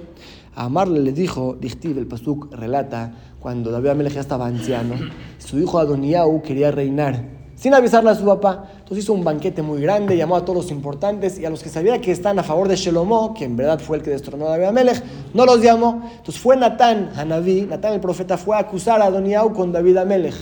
[0.55, 4.95] A Amarle le dijo, Dichtiv, el Pasuk relata, cuando David Amelech ya estaba anciano,
[5.39, 8.71] su hijo Adoniau quería reinar sin avisarle a su papá.
[8.79, 11.69] Entonces hizo un banquete muy grande, llamó a todos los importantes y a los que
[11.69, 14.51] sabía que están a favor de Shelomó, que en verdad fue el que destronó a
[14.51, 15.03] David Amelech,
[15.35, 16.09] no los llamó.
[16.19, 20.35] Entonces fue Natán, Hanabí, Natán el profeta, fue a acusar a Adoniau con David Amelech.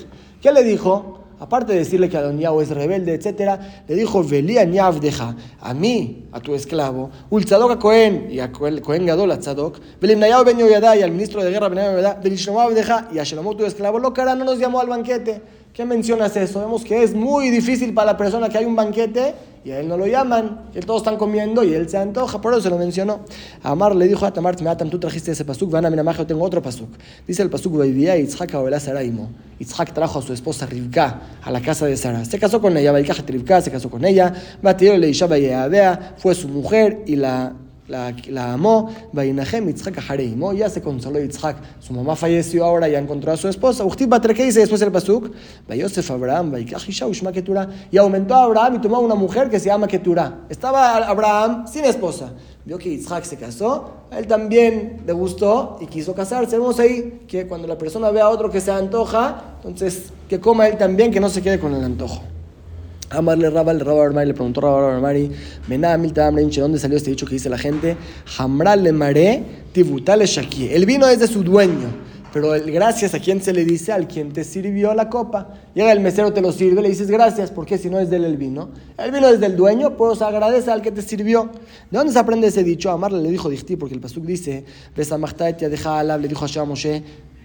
[0.42, 1.20] ¿Qué le dijo?
[1.40, 6.40] Aparte de decirle que Adoniau es rebelde, etc., le dijo, Velía deja a mí, a
[6.40, 11.02] tu esclavo, Ulzadok a Cohen, y a Cohen Gadol a Tzadok, Belimnayao ben Yoyadá, y
[11.02, 14.58] al ministro de guerra ben Yoyadá, y a Shelomó tu esclavo, lo cara no nos
[14.58, 15.63] llamó al banquete.
[15.74, 16.60] ¿Qué mencionas eso?
[16.60, 19.34] Vemos que es muy difícil para la persona que hay un banquete
[19.64, 22.52] y a él no lo llaman, que todos están comiendo y él se antoja, por
[22.52, 23.22] eso se lo mencionó.
[23.60, 26.62] Amar le dijo a Tamar, tú trajiste ese pasuk, van a mirar yo tengo otro
[26.62, 26.90] pasuk.
[27.26, 29.30] Dice el pasuk, Baibía Itzhak a Saraimo.
[29.58, 32.24] Itzhak trajo a su esposa Rivka a la casa de Sara.
[32.24, 34.32] Se casó con ella, Rivka se casó con ella,
[34.62, 35.12] Batiel le
[36.18, 37.52] fue su mujer y la
[37.88, 42.98] la, la amó, Vainahem Yitzhak Ahareimo, ya se consoló Yitzhak, su mamá falleció ahora, ya
[42.98, 45.30] encontró a su esposa, Uchtiv ¿qué dice después el Pasuk?
[45.68, 46.54] Vayosef Abraham,
[47.08, 50.44] Ushma Ketura, y aumentó a Abraham y tomó una mujer que se llama Ketura.
[50.48, 52.32] Estaba Abraham sin esposa,
[52.64, 56.56] vio que Yitzhak se casó, a él también le gustó y quiso casarse.
[56.56, 60.68] Vemos ahí que cuando la persona ve a otro que se antoja, entonces que coma
[60.68, 62.22] él también, que no se quede con el antojo.
[63.14, 65.30] Amarle Raba, el Raba Armari le preguntó Raba Armari,
[65.68, 67.96] ¿dónde salió este dicho que dice la gente?
[68.38, 70.68] Hamral le maré, tibutale shaki.
[70.68, 71.88] El vino es de su dueño,
[72.32, 75.54] pero el gracias a quién se le dice, al quien te sirvió la copa.
[75.74, 78.24] Llega el mesero, te lo sirve, le dices gracias, porque si no es de él
[78.24, 78.70] el vino.
[78.98, 81.50] El vino es del dueño, pues agradece al que te sirvió.
[81.90, 82.90] ¿De dónde se aprende ese dicho?
[82.90, 84.64] Amarle le dijo Dichti, porque el Pasuk dice,
[84.96, 87.02] deja le dijo a Moshe,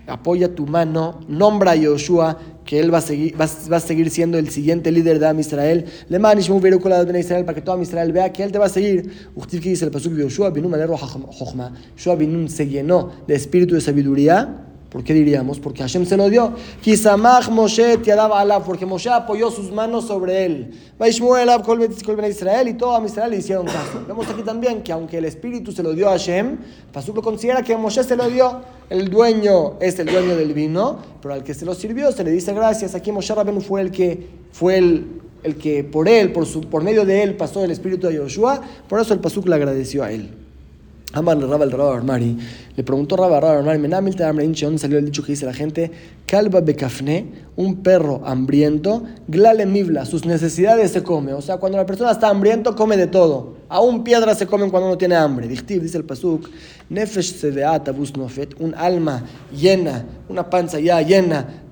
[0.09, 4.37] apoya tu mano, nombra a Yoshua, que él va a seguir, va, a seguir siendo
[4.37, 5.85] el siguiente líder de Am Israel.
[6.07, 8.69] Le manishmu de Israel para que todo Am Israel vea que él te va a
[8.69, 9.11] seguir.
[9.35, 15.13] Usted que dice el pasuk Yoshua Binun se llenó de espíritu de sabiduría ¿Por qué
[15.13, 15.59] diríamos?
[15.59, 16.53] Porque Hashem se lo dio.
[16.81, 20.71] Kisamach Moshe daba alab, porque Moshe apoyó sus manos sobre él.
[20.97, 21.87] Vaishmuel kol
[22.27, 24.03] Israel y todo a Israel le hicieron caso.
[24.07, 26.57] Vemos aquí también que aunque el espíritu se lo dio a Hashem,
[26.91, 28.61] Pasuk lo considera que Moshe se lo dio.
[28.89, 32.31] El dueño es el dueño del vino, pero al que se lo sirvió se le
[32.31, 32.95] dice gracias.
[32.95, 36.83] Aquí Moshe Rabenu fue el que fue el, el que por él, por, su, por
[36.83, 40.11] medio de él pasó el espíritu de Yoshua, por eso el Pasuk le agradeció a
[40.11, 40.48] él.
[41.11, 42.37] Amar le Raba el Raba Armari,
[42.75, 45.89] le preguntó Raba Raba Armari, Menamil te ¿dónde salió el dicho que dice la gente?
[46.27, 51.33] Calva becafne, un perro hambriento, glale mibla, sus necesidades se come.
[51.33, 53.55] O sea, cuando la persona está hambriento, come de todo.
[53.69, 55.47] Aún piedras se comen cuando uno tiene hambre.
[55.47, 56.47] Dichtiv, dice el Pasuk,
[56.89, 61.63] Nefesh seveat abus nofet, un alma llena, una panza ya llena,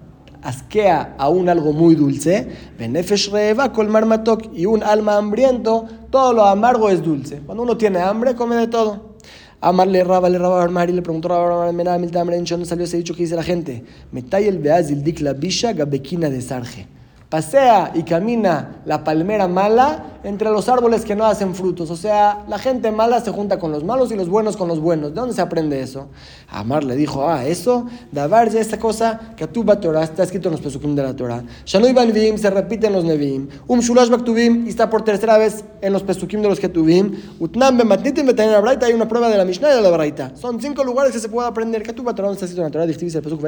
[0.42, 2.48] asquea aún algo muy dulce,
[2.80, 7.42] Benefesh reva colmar matok, y un alma hambriento, todo lo amargo es dulce.
[7.46, 9.17] Cuando uno tiene hambre, come de todo.
[9.60, 13.36] Amarle Raba, le Raba Armari, le preguntó Raba Armari, ¿dónde salió ese dicho que dice
[13.36, 13.84] la gente?
[14.12, 16.97] Metay el Beazil dik la bisha gabekina de sarje.
[17.30, 21.90] Pasea y camina la palmera mala entre los árboles que no hacen frutos.
[21.90, 24.80] O sea, la gente mala se junta con los malos y los buenos con los
[24.80, 25.10] buenos.
[25.10, 26.08] ¿De dónde se aprende eso?
[26.50, 30.54] Amar le dijo, ah, eso, Dabar ya esta cosa, que tu Torah, está escrito en
[30.54, 31.44] los pesukim de la Torah.
[31.66, 33.50] Shanui Banvim se repite en los Nevim.
[33.68, 37.12] Um Shulash Baktubim, y está por tercera vvez en los pesukim de los Ketuvim.
[37.42, 40.32] Utnam Bematnitim Betayin Braita, hay una prueba de la Mishnah y de la Braita.
[40.36, 41.84] Son cinco lugares que se puede aprender.
[41.84, 43.42] Que tu Torah, está escrito en la Torah, dice el pesuk.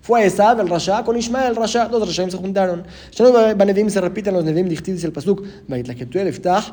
[0.00, 2.55] Fue Esab, el Rasha, con Ishmael, el Rasha, dos Rashaim se juntaron.
[2.56, 6.72] Shanui Banevim se repiten los Nevim, dice el pasuk, Baitlaketuel Iftach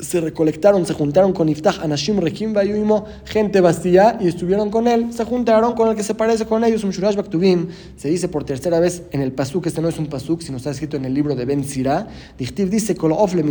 [0.00, 5.12] se recolectaron, se juntaron con Iftach, Anashim, Rekim, Bayuimo, gente vacía, y estuvieron con él,
[5.12, 8.44] se juntaron con el que se parece con ellos, un Shurash Baktubim, se dice por
[8.44, 11.14] tercera vez en el Pasuk, este no es un Pasuk, sino está escrito en el
[11.14, 12.06] libro de Ben Sira,
[12.38, 13.44] Dichtiv dice, Kolofle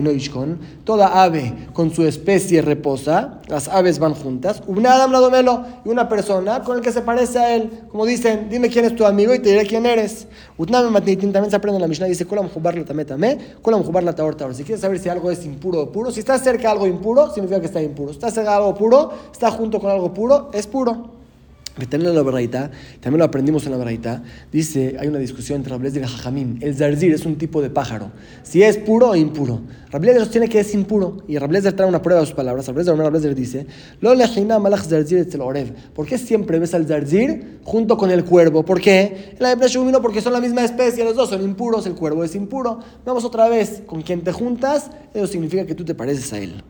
[0.84, 6.62] toda ave con su especie reposa, las aves van juntas, Ubnadam Ladomelo, y una persona
[6.64, 9.40] con el que se parece a él, como dicen, dime quién es tu amigo y
[9.40, 10.28] te diré quién eres.
[10.58, 14.04] Utnam Matnitin también se aprende en la Mishnah, dice, Kolam Jubar la Tametame, Kolam Jubar
[14.04, 14.56] la Taor Taor.
[14.56, 17.34] Si quieres saber si algo es impuro o puro, si está cerca de algo impuro,
[17.34, 18.12] significa que está impuro.
[18.12, 21.17] Está cerca de algo puro, está junto con algo puro, es puro.
[21.86, 25.96] También la Baraita, también lo aprendimos en la Baraita, dice, hay una discusión entre Rablez
[25.96, 26.58] y Jajamim.
[26.62, 28.12] El zarzir es un tipo de pájaro,
[28.42, 29.62] si es puro o impuro.
[29.92, 32.68] Rablez sostiene que es impuro, y Rablez trae una prueba de sus palabras.
[32.68, 33.68] Rablez dice,
[34.02, 34.16] Lo
[34.60, 35.28] malach zarzir.
[35.94, 38.64] ¿Por qué siempre ves al zarzir junto con el cuervo?
[38.64, 39.36] ¿Por qué?
[39.40, 42.80] La vino porque son la misma especie, los dos son impuros, el cuervo es impuro.
[43.06, 46.64] Vamos otra vez, con quien te juntas, eso significa que tú te pareces a él.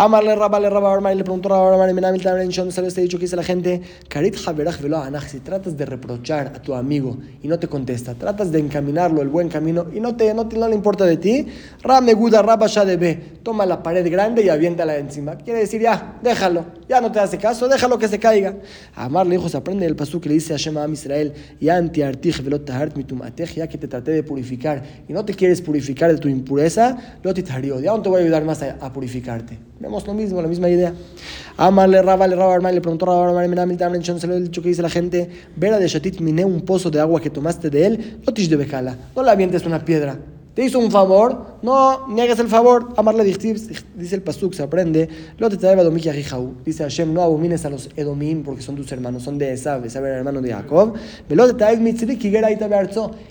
[0.00, 3.24] Amarle Rabba, le Rabba Armari, le preguntó Rabba Armari, Menamil Tamren salió este dicho que
[3.24, 7.48] dice la gente, Karit Haberach Velo Anach, si tratas de reprochar a tu amigo y
[7.48, 10.68] no te contesta, tratas de encaminarlo el buen camino y no, te, no, te, no
[10.68, 11.48] le importa de ti,
[11.82, 15.34] Rame Guda Rabba Shadebe, toma la pared grande y aviéntala encima.
[15.34, 18.54] Quiere decir, ya, déjalo, ya no te hace caso, déjalo que se caiga.
[18.94, 22.40] Amarle, hijo, aprende el pasú que le dice a Shema Am Israel, ya anti artij
[22.40, 22.94] velot tahart
[23.56, 27.34] ya que te traté de purificar y no te quieres purificar de tu impureza, lo
[27.34, 29.58] te ya no te voy a ayudar más a, a purificarte.
[29.88, 30.92] Vemos lo mismo, la misma idea.
[31.56, 34.34] Amarle Raba, le Raba Armai, le preguntó a Raba Armai, Menamil Tamren Shon, se lo
[34.34, 37.30] he dicho que dice la gente, Vera de Shatit miné un pozo de agua que
[37.30, 40.18] tomaste de él, no tish de becala, no le avientes una piedra.
[40.54, 42.88] Te hizo un favor, no niegues el favor.
[42.96, 43.54] Amarle dice
[44.10, 45.08] el Pasuk, se aprende.
[45.38, 45.76] Lo te trae
[46.64, 50.04] Dice Hashem, no abomines a los Edomim porque son tus hermanos, son de Esab, Esab
[50.04, 50.94] era hermano de Jacob.
[51.28, 51.76] Velo te trae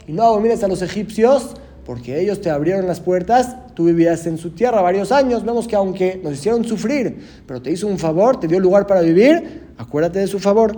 [0.07, 1.51] y no abomines a los egipcios
[1.87, 5.77] porque ellos te abrieron las puertas, tú vivías en su tierra varios años, vemos que
[5.77, 10.19] aunque nos hicieron sufrir, pero te hizo un favor, te dio lugar para vivir, acuérdate
[10.19, 10.77] de su favor.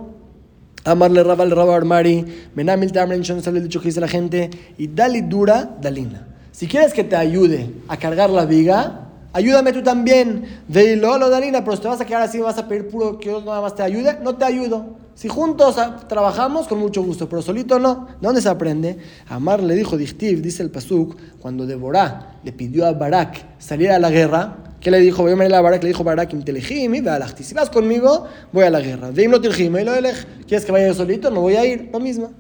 [0.86, 4.86] Amarle Rabal Rabal Armari, Menamil Tamren Shon sale el dicho que dice la gente, y
[4.86, 6.28] dali dura, dalina.
[6.52, 10.62] Si quieres que te ayude a cargar la viga, ayúdame tú también.
[10.68, 13.28] De lo dalina, pero si te vas a quedar así, vas a pedir puro que
[13.28, 14.98] yo nada más te ayude, no te ayudo.
[15.16, 15.76] Si juntos
[16.08, 18.08] trabajamos, con mucho gusto, pero solito no.
[18.22, 18.98] ¿De dónde se aprende?
[19.28, 24.00] Amar le dijo Dichtiv, dice el Pasuk, cuando Deborah le pidió a Barak salir a
[24.00, 25.24] la guerra, ¿qué le dijo?
[25.24, 26.32] Voy a Barak, le dijo Barak,
[27.42, 29.12] si vas conmigo, voy a la guerra.
[29.14, 31.30] ¿Quieres que vaya yo solito?
[31.30, 32.32] No voy a ir, lo mismo.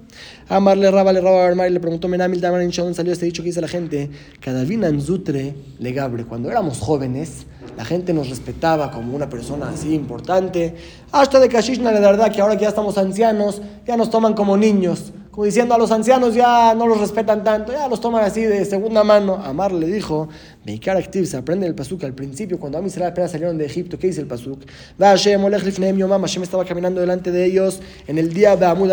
[0.48, 3.50] Amarle Raba, le Raba Armar y le preguntó Menamil Tamarin Shon, salió este dicho que
[3.50, 4.66] dice la gente, cada
[5.00, 6.26] Zutre le gabre.
[6.26, 7.46] Cuando éramos jóvenes,
[7.78, 10.76] la gente nos respetaba como una persona así importante.
[11.12, 14.58] Hasta de Kashishna, la verdad que ahora que ya estamos ancianos, ya nos toman como
[14.58, 15.14] niños.
[15.32, 18.66] Como diciendo a los ancianos ya no los respetan tanto, ya los toman así de
[18.66, 19.36] segunda mano.
[19.36, 20.28] Amar le dijo,
[20.66, 23.98] Meikar Activ se aprende el pasuk al principio, cuando a mí apenas salieron de Egipto,
[23.98, 24.60] ¿qué dice el pasuk?
[25.00, 28.92] Hashem estaba caminando delante de ellos en el día de Amud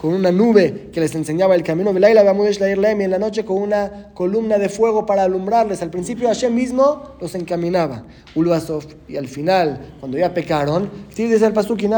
[0.00, 4.56] con una nube que les enseñaba el camino, y en la noche con una columna
[4.56, 5.82] de fuego para alumbrarles.
[5.82, 8.04] Al principio Hashem mismo los encaminaba.
[9.06, 11.88] Y al final, cuando ya pecaron, dice el pasuk, dice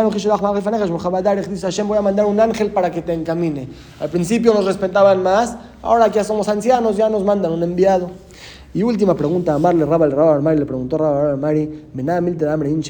[1.62, 3.68] Hashem, voy a mandar un ángel para que te encamine.
[4.00, 8.10] Al principio nos respetaban más, ahora que ya somos ancianos, ya nos mandan un enviado.
[8.72, 11.86] Y última pregunta, Amarle Raba el Raba Mari le preguntó Raba Mari,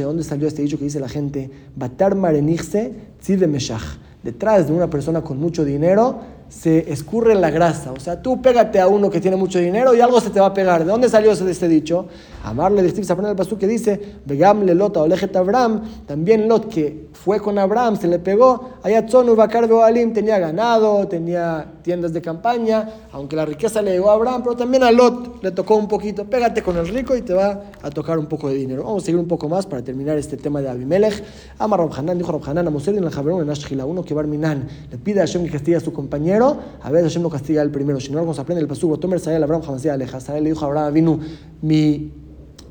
[0.05, 1.51] ¿dónde salió este dicho que dice la gente?
[1.75, 2.93] Batar Marenigse
[3.27, 3.99] de Meshach.
[4.23, 7.93] Detrás de una persona con mucho dinero se escurre la grasa.
[7.93, 10.47] O sea, tú pégate a uno que tiene mucho dinero y algo se te va
[10.47, 10.85] a pegar.
[10.85, 12.09] ¿De dónde salió este dicho?
[12.43, 17.09] Amarle de Steve el pasú que dice, Begam le Lot a Abraham, también Lot que
[17.13, 22.89] fue con Abraham, se le pegó, Ayatzonu Bakar Alim tenía ganado, tenía tiendas de campaña,
[23.13, 26.25] aunque la riqueza le llegó a Abraham, pero también a Lot le tocó un poquito,
[26.25, 28.85] pégate con el rico y te va a tocar un poco de dinero.
[28.85, 31.23] Vamos a seguir un poco más para terminar este tema de Abimelech.
[31.59, 34.97] Amar Hanan, dijo Hanan a Mosel en el Javerón en Ashkila, uno que Barminan le
[34.97, 38.01] pide a Hashem que castigue a su compañero, a veces Hashem no castiga al primero,
[38.01, 40.95] si no, se aprende el pasú, Tomer Sayal Abraham Hamasía Aleja, le dijo a Abraham,
[40.95, 41.21] vino
[41.63, 42.13] mi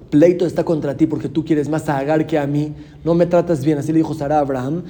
[0.09, 3.25] pleito está contra ti porque tú quieres más a Agar que a mí, no me
[3.25, 3.77] tratas bien.
[3.77, 4.83] Así le dijo Sara a Abraham.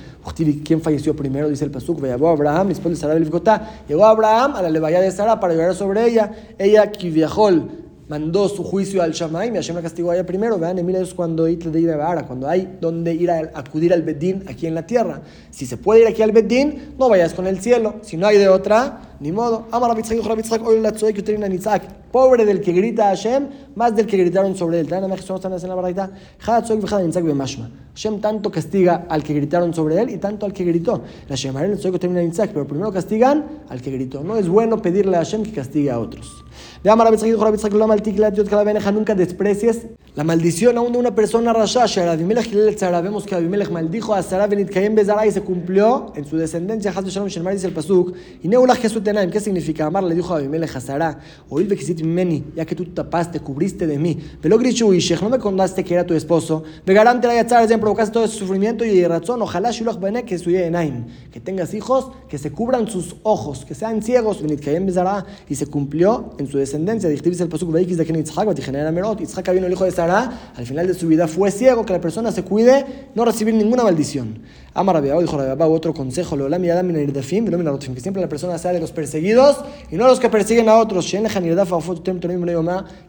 [0.63, 1.49] ¿Quién falleció primero?
[1.49, 2.01] Dice el Pasuk.
[2.01, 3.19] Llegó Abraham, después de Sara
[3.87, 6.31] Llegó Abraham a la levaya de Sara para llorar sobre ella.
[6.57, 7.49] Ella, viajó
[8.09, 10.59] mandó su juicio al Shamaim y Hashem la castigó a ella primero.
[10.59, 11.47] Vean, Emilio, es cuando
[12.27, 15.21] cuando hay donde ir a acudir al Bedín aquí en la tierra.
[15.51, 17.95] Si se puede ir aquí al Bedín, no vayas con el cielo.
[18.01, 19.67] Si no hay de otra, ni modo.
[22.11, 24.87] Pobre del que grita a Hashem, más del que gritaron sobre él.
[27.93, 31.03] Hashem tanto castiga al que gritaron sobre él y tanto al que gritó.
[31.27, 34.23] Pero primero castigan al que gritó.
[34.23, 36.43] No es bueno pedirle a Hashem que castigue a otros.
[38.91, 39.87] Nunca desprecies
[40.19, 41.85] la maldición aún de una persona rasha.
[42.17, 44.49] Vemos que Abimelech maldijo a Sarah
[45.25, 46.91] y se cumplió en su descendencia.
[46.91, 48.13] dice el Pasuk.
[48.43, 48.49] Y
[49.31, 49.85] ¿Qué significa?
[49.85, 51.19] Amar le dijo a Abimelech a Sarah.
[51.47, 51.71] Oíd
[52.03, 54.19] meni, ya que tú tapaste, cubriste de mí.
[54.41, 56.63] Pero no me contaste que era tu esposo.
[56.85, 59.41] Vegarante la yatzar, provocaste todo ese sufrimiento y razón.
[59.41, 60.37] Ojalá Shiloh Bene que
[61.31, 64.43] Que tengas hijos, que se cubran sus ojos, que sean ciegos.
[65.47, 67.09] Y se cumplió en su descendencia.
[67.09, 67.73] Dice el Pasuk.
[67.77, 70.08] Yitzhak vino el hijo de Sarah.
[70.09, 71.85] Al final de su vida fue ciego.
[71.85, 74.39] Que la persona se cuide, no recibir ninguna maldición.
[74.73, 79.57] Amar dijo Rabbi otro consejo, que siempre la persona sea de los perseguidos
[79.91, 81.13] y no los que persiguen a otros.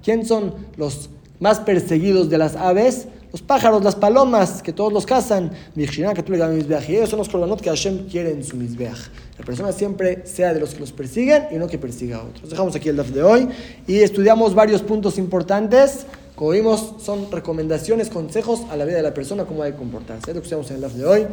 [0.02, 3.08] ¿Quién son los más perseguidos de las aves?
[3.32, 5.52] Los pájaros, las palomas, que todos los cazan.
[5.76, 8.98] Y ellos son los korbanot que Hashem quiere en su misbeach.
[9.38, 12.50] La persona siempre sea de los que los persiguen y no que persiga a otros.
[12.50, 13.48] Dejamos aquí el daf de hoy
[13.86, 16.06] y estudiamos varios puntos importantes.
[16.40, 20.32] Como vimos, son recomendaciones, consejos a la vida de la persona, cómo hay que comportarse.
[20.32, 21.26] Lo que en el daf de hoy.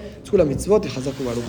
[0.43, 0.89] Mitzvot y
[1.23, 1.45] Baruch.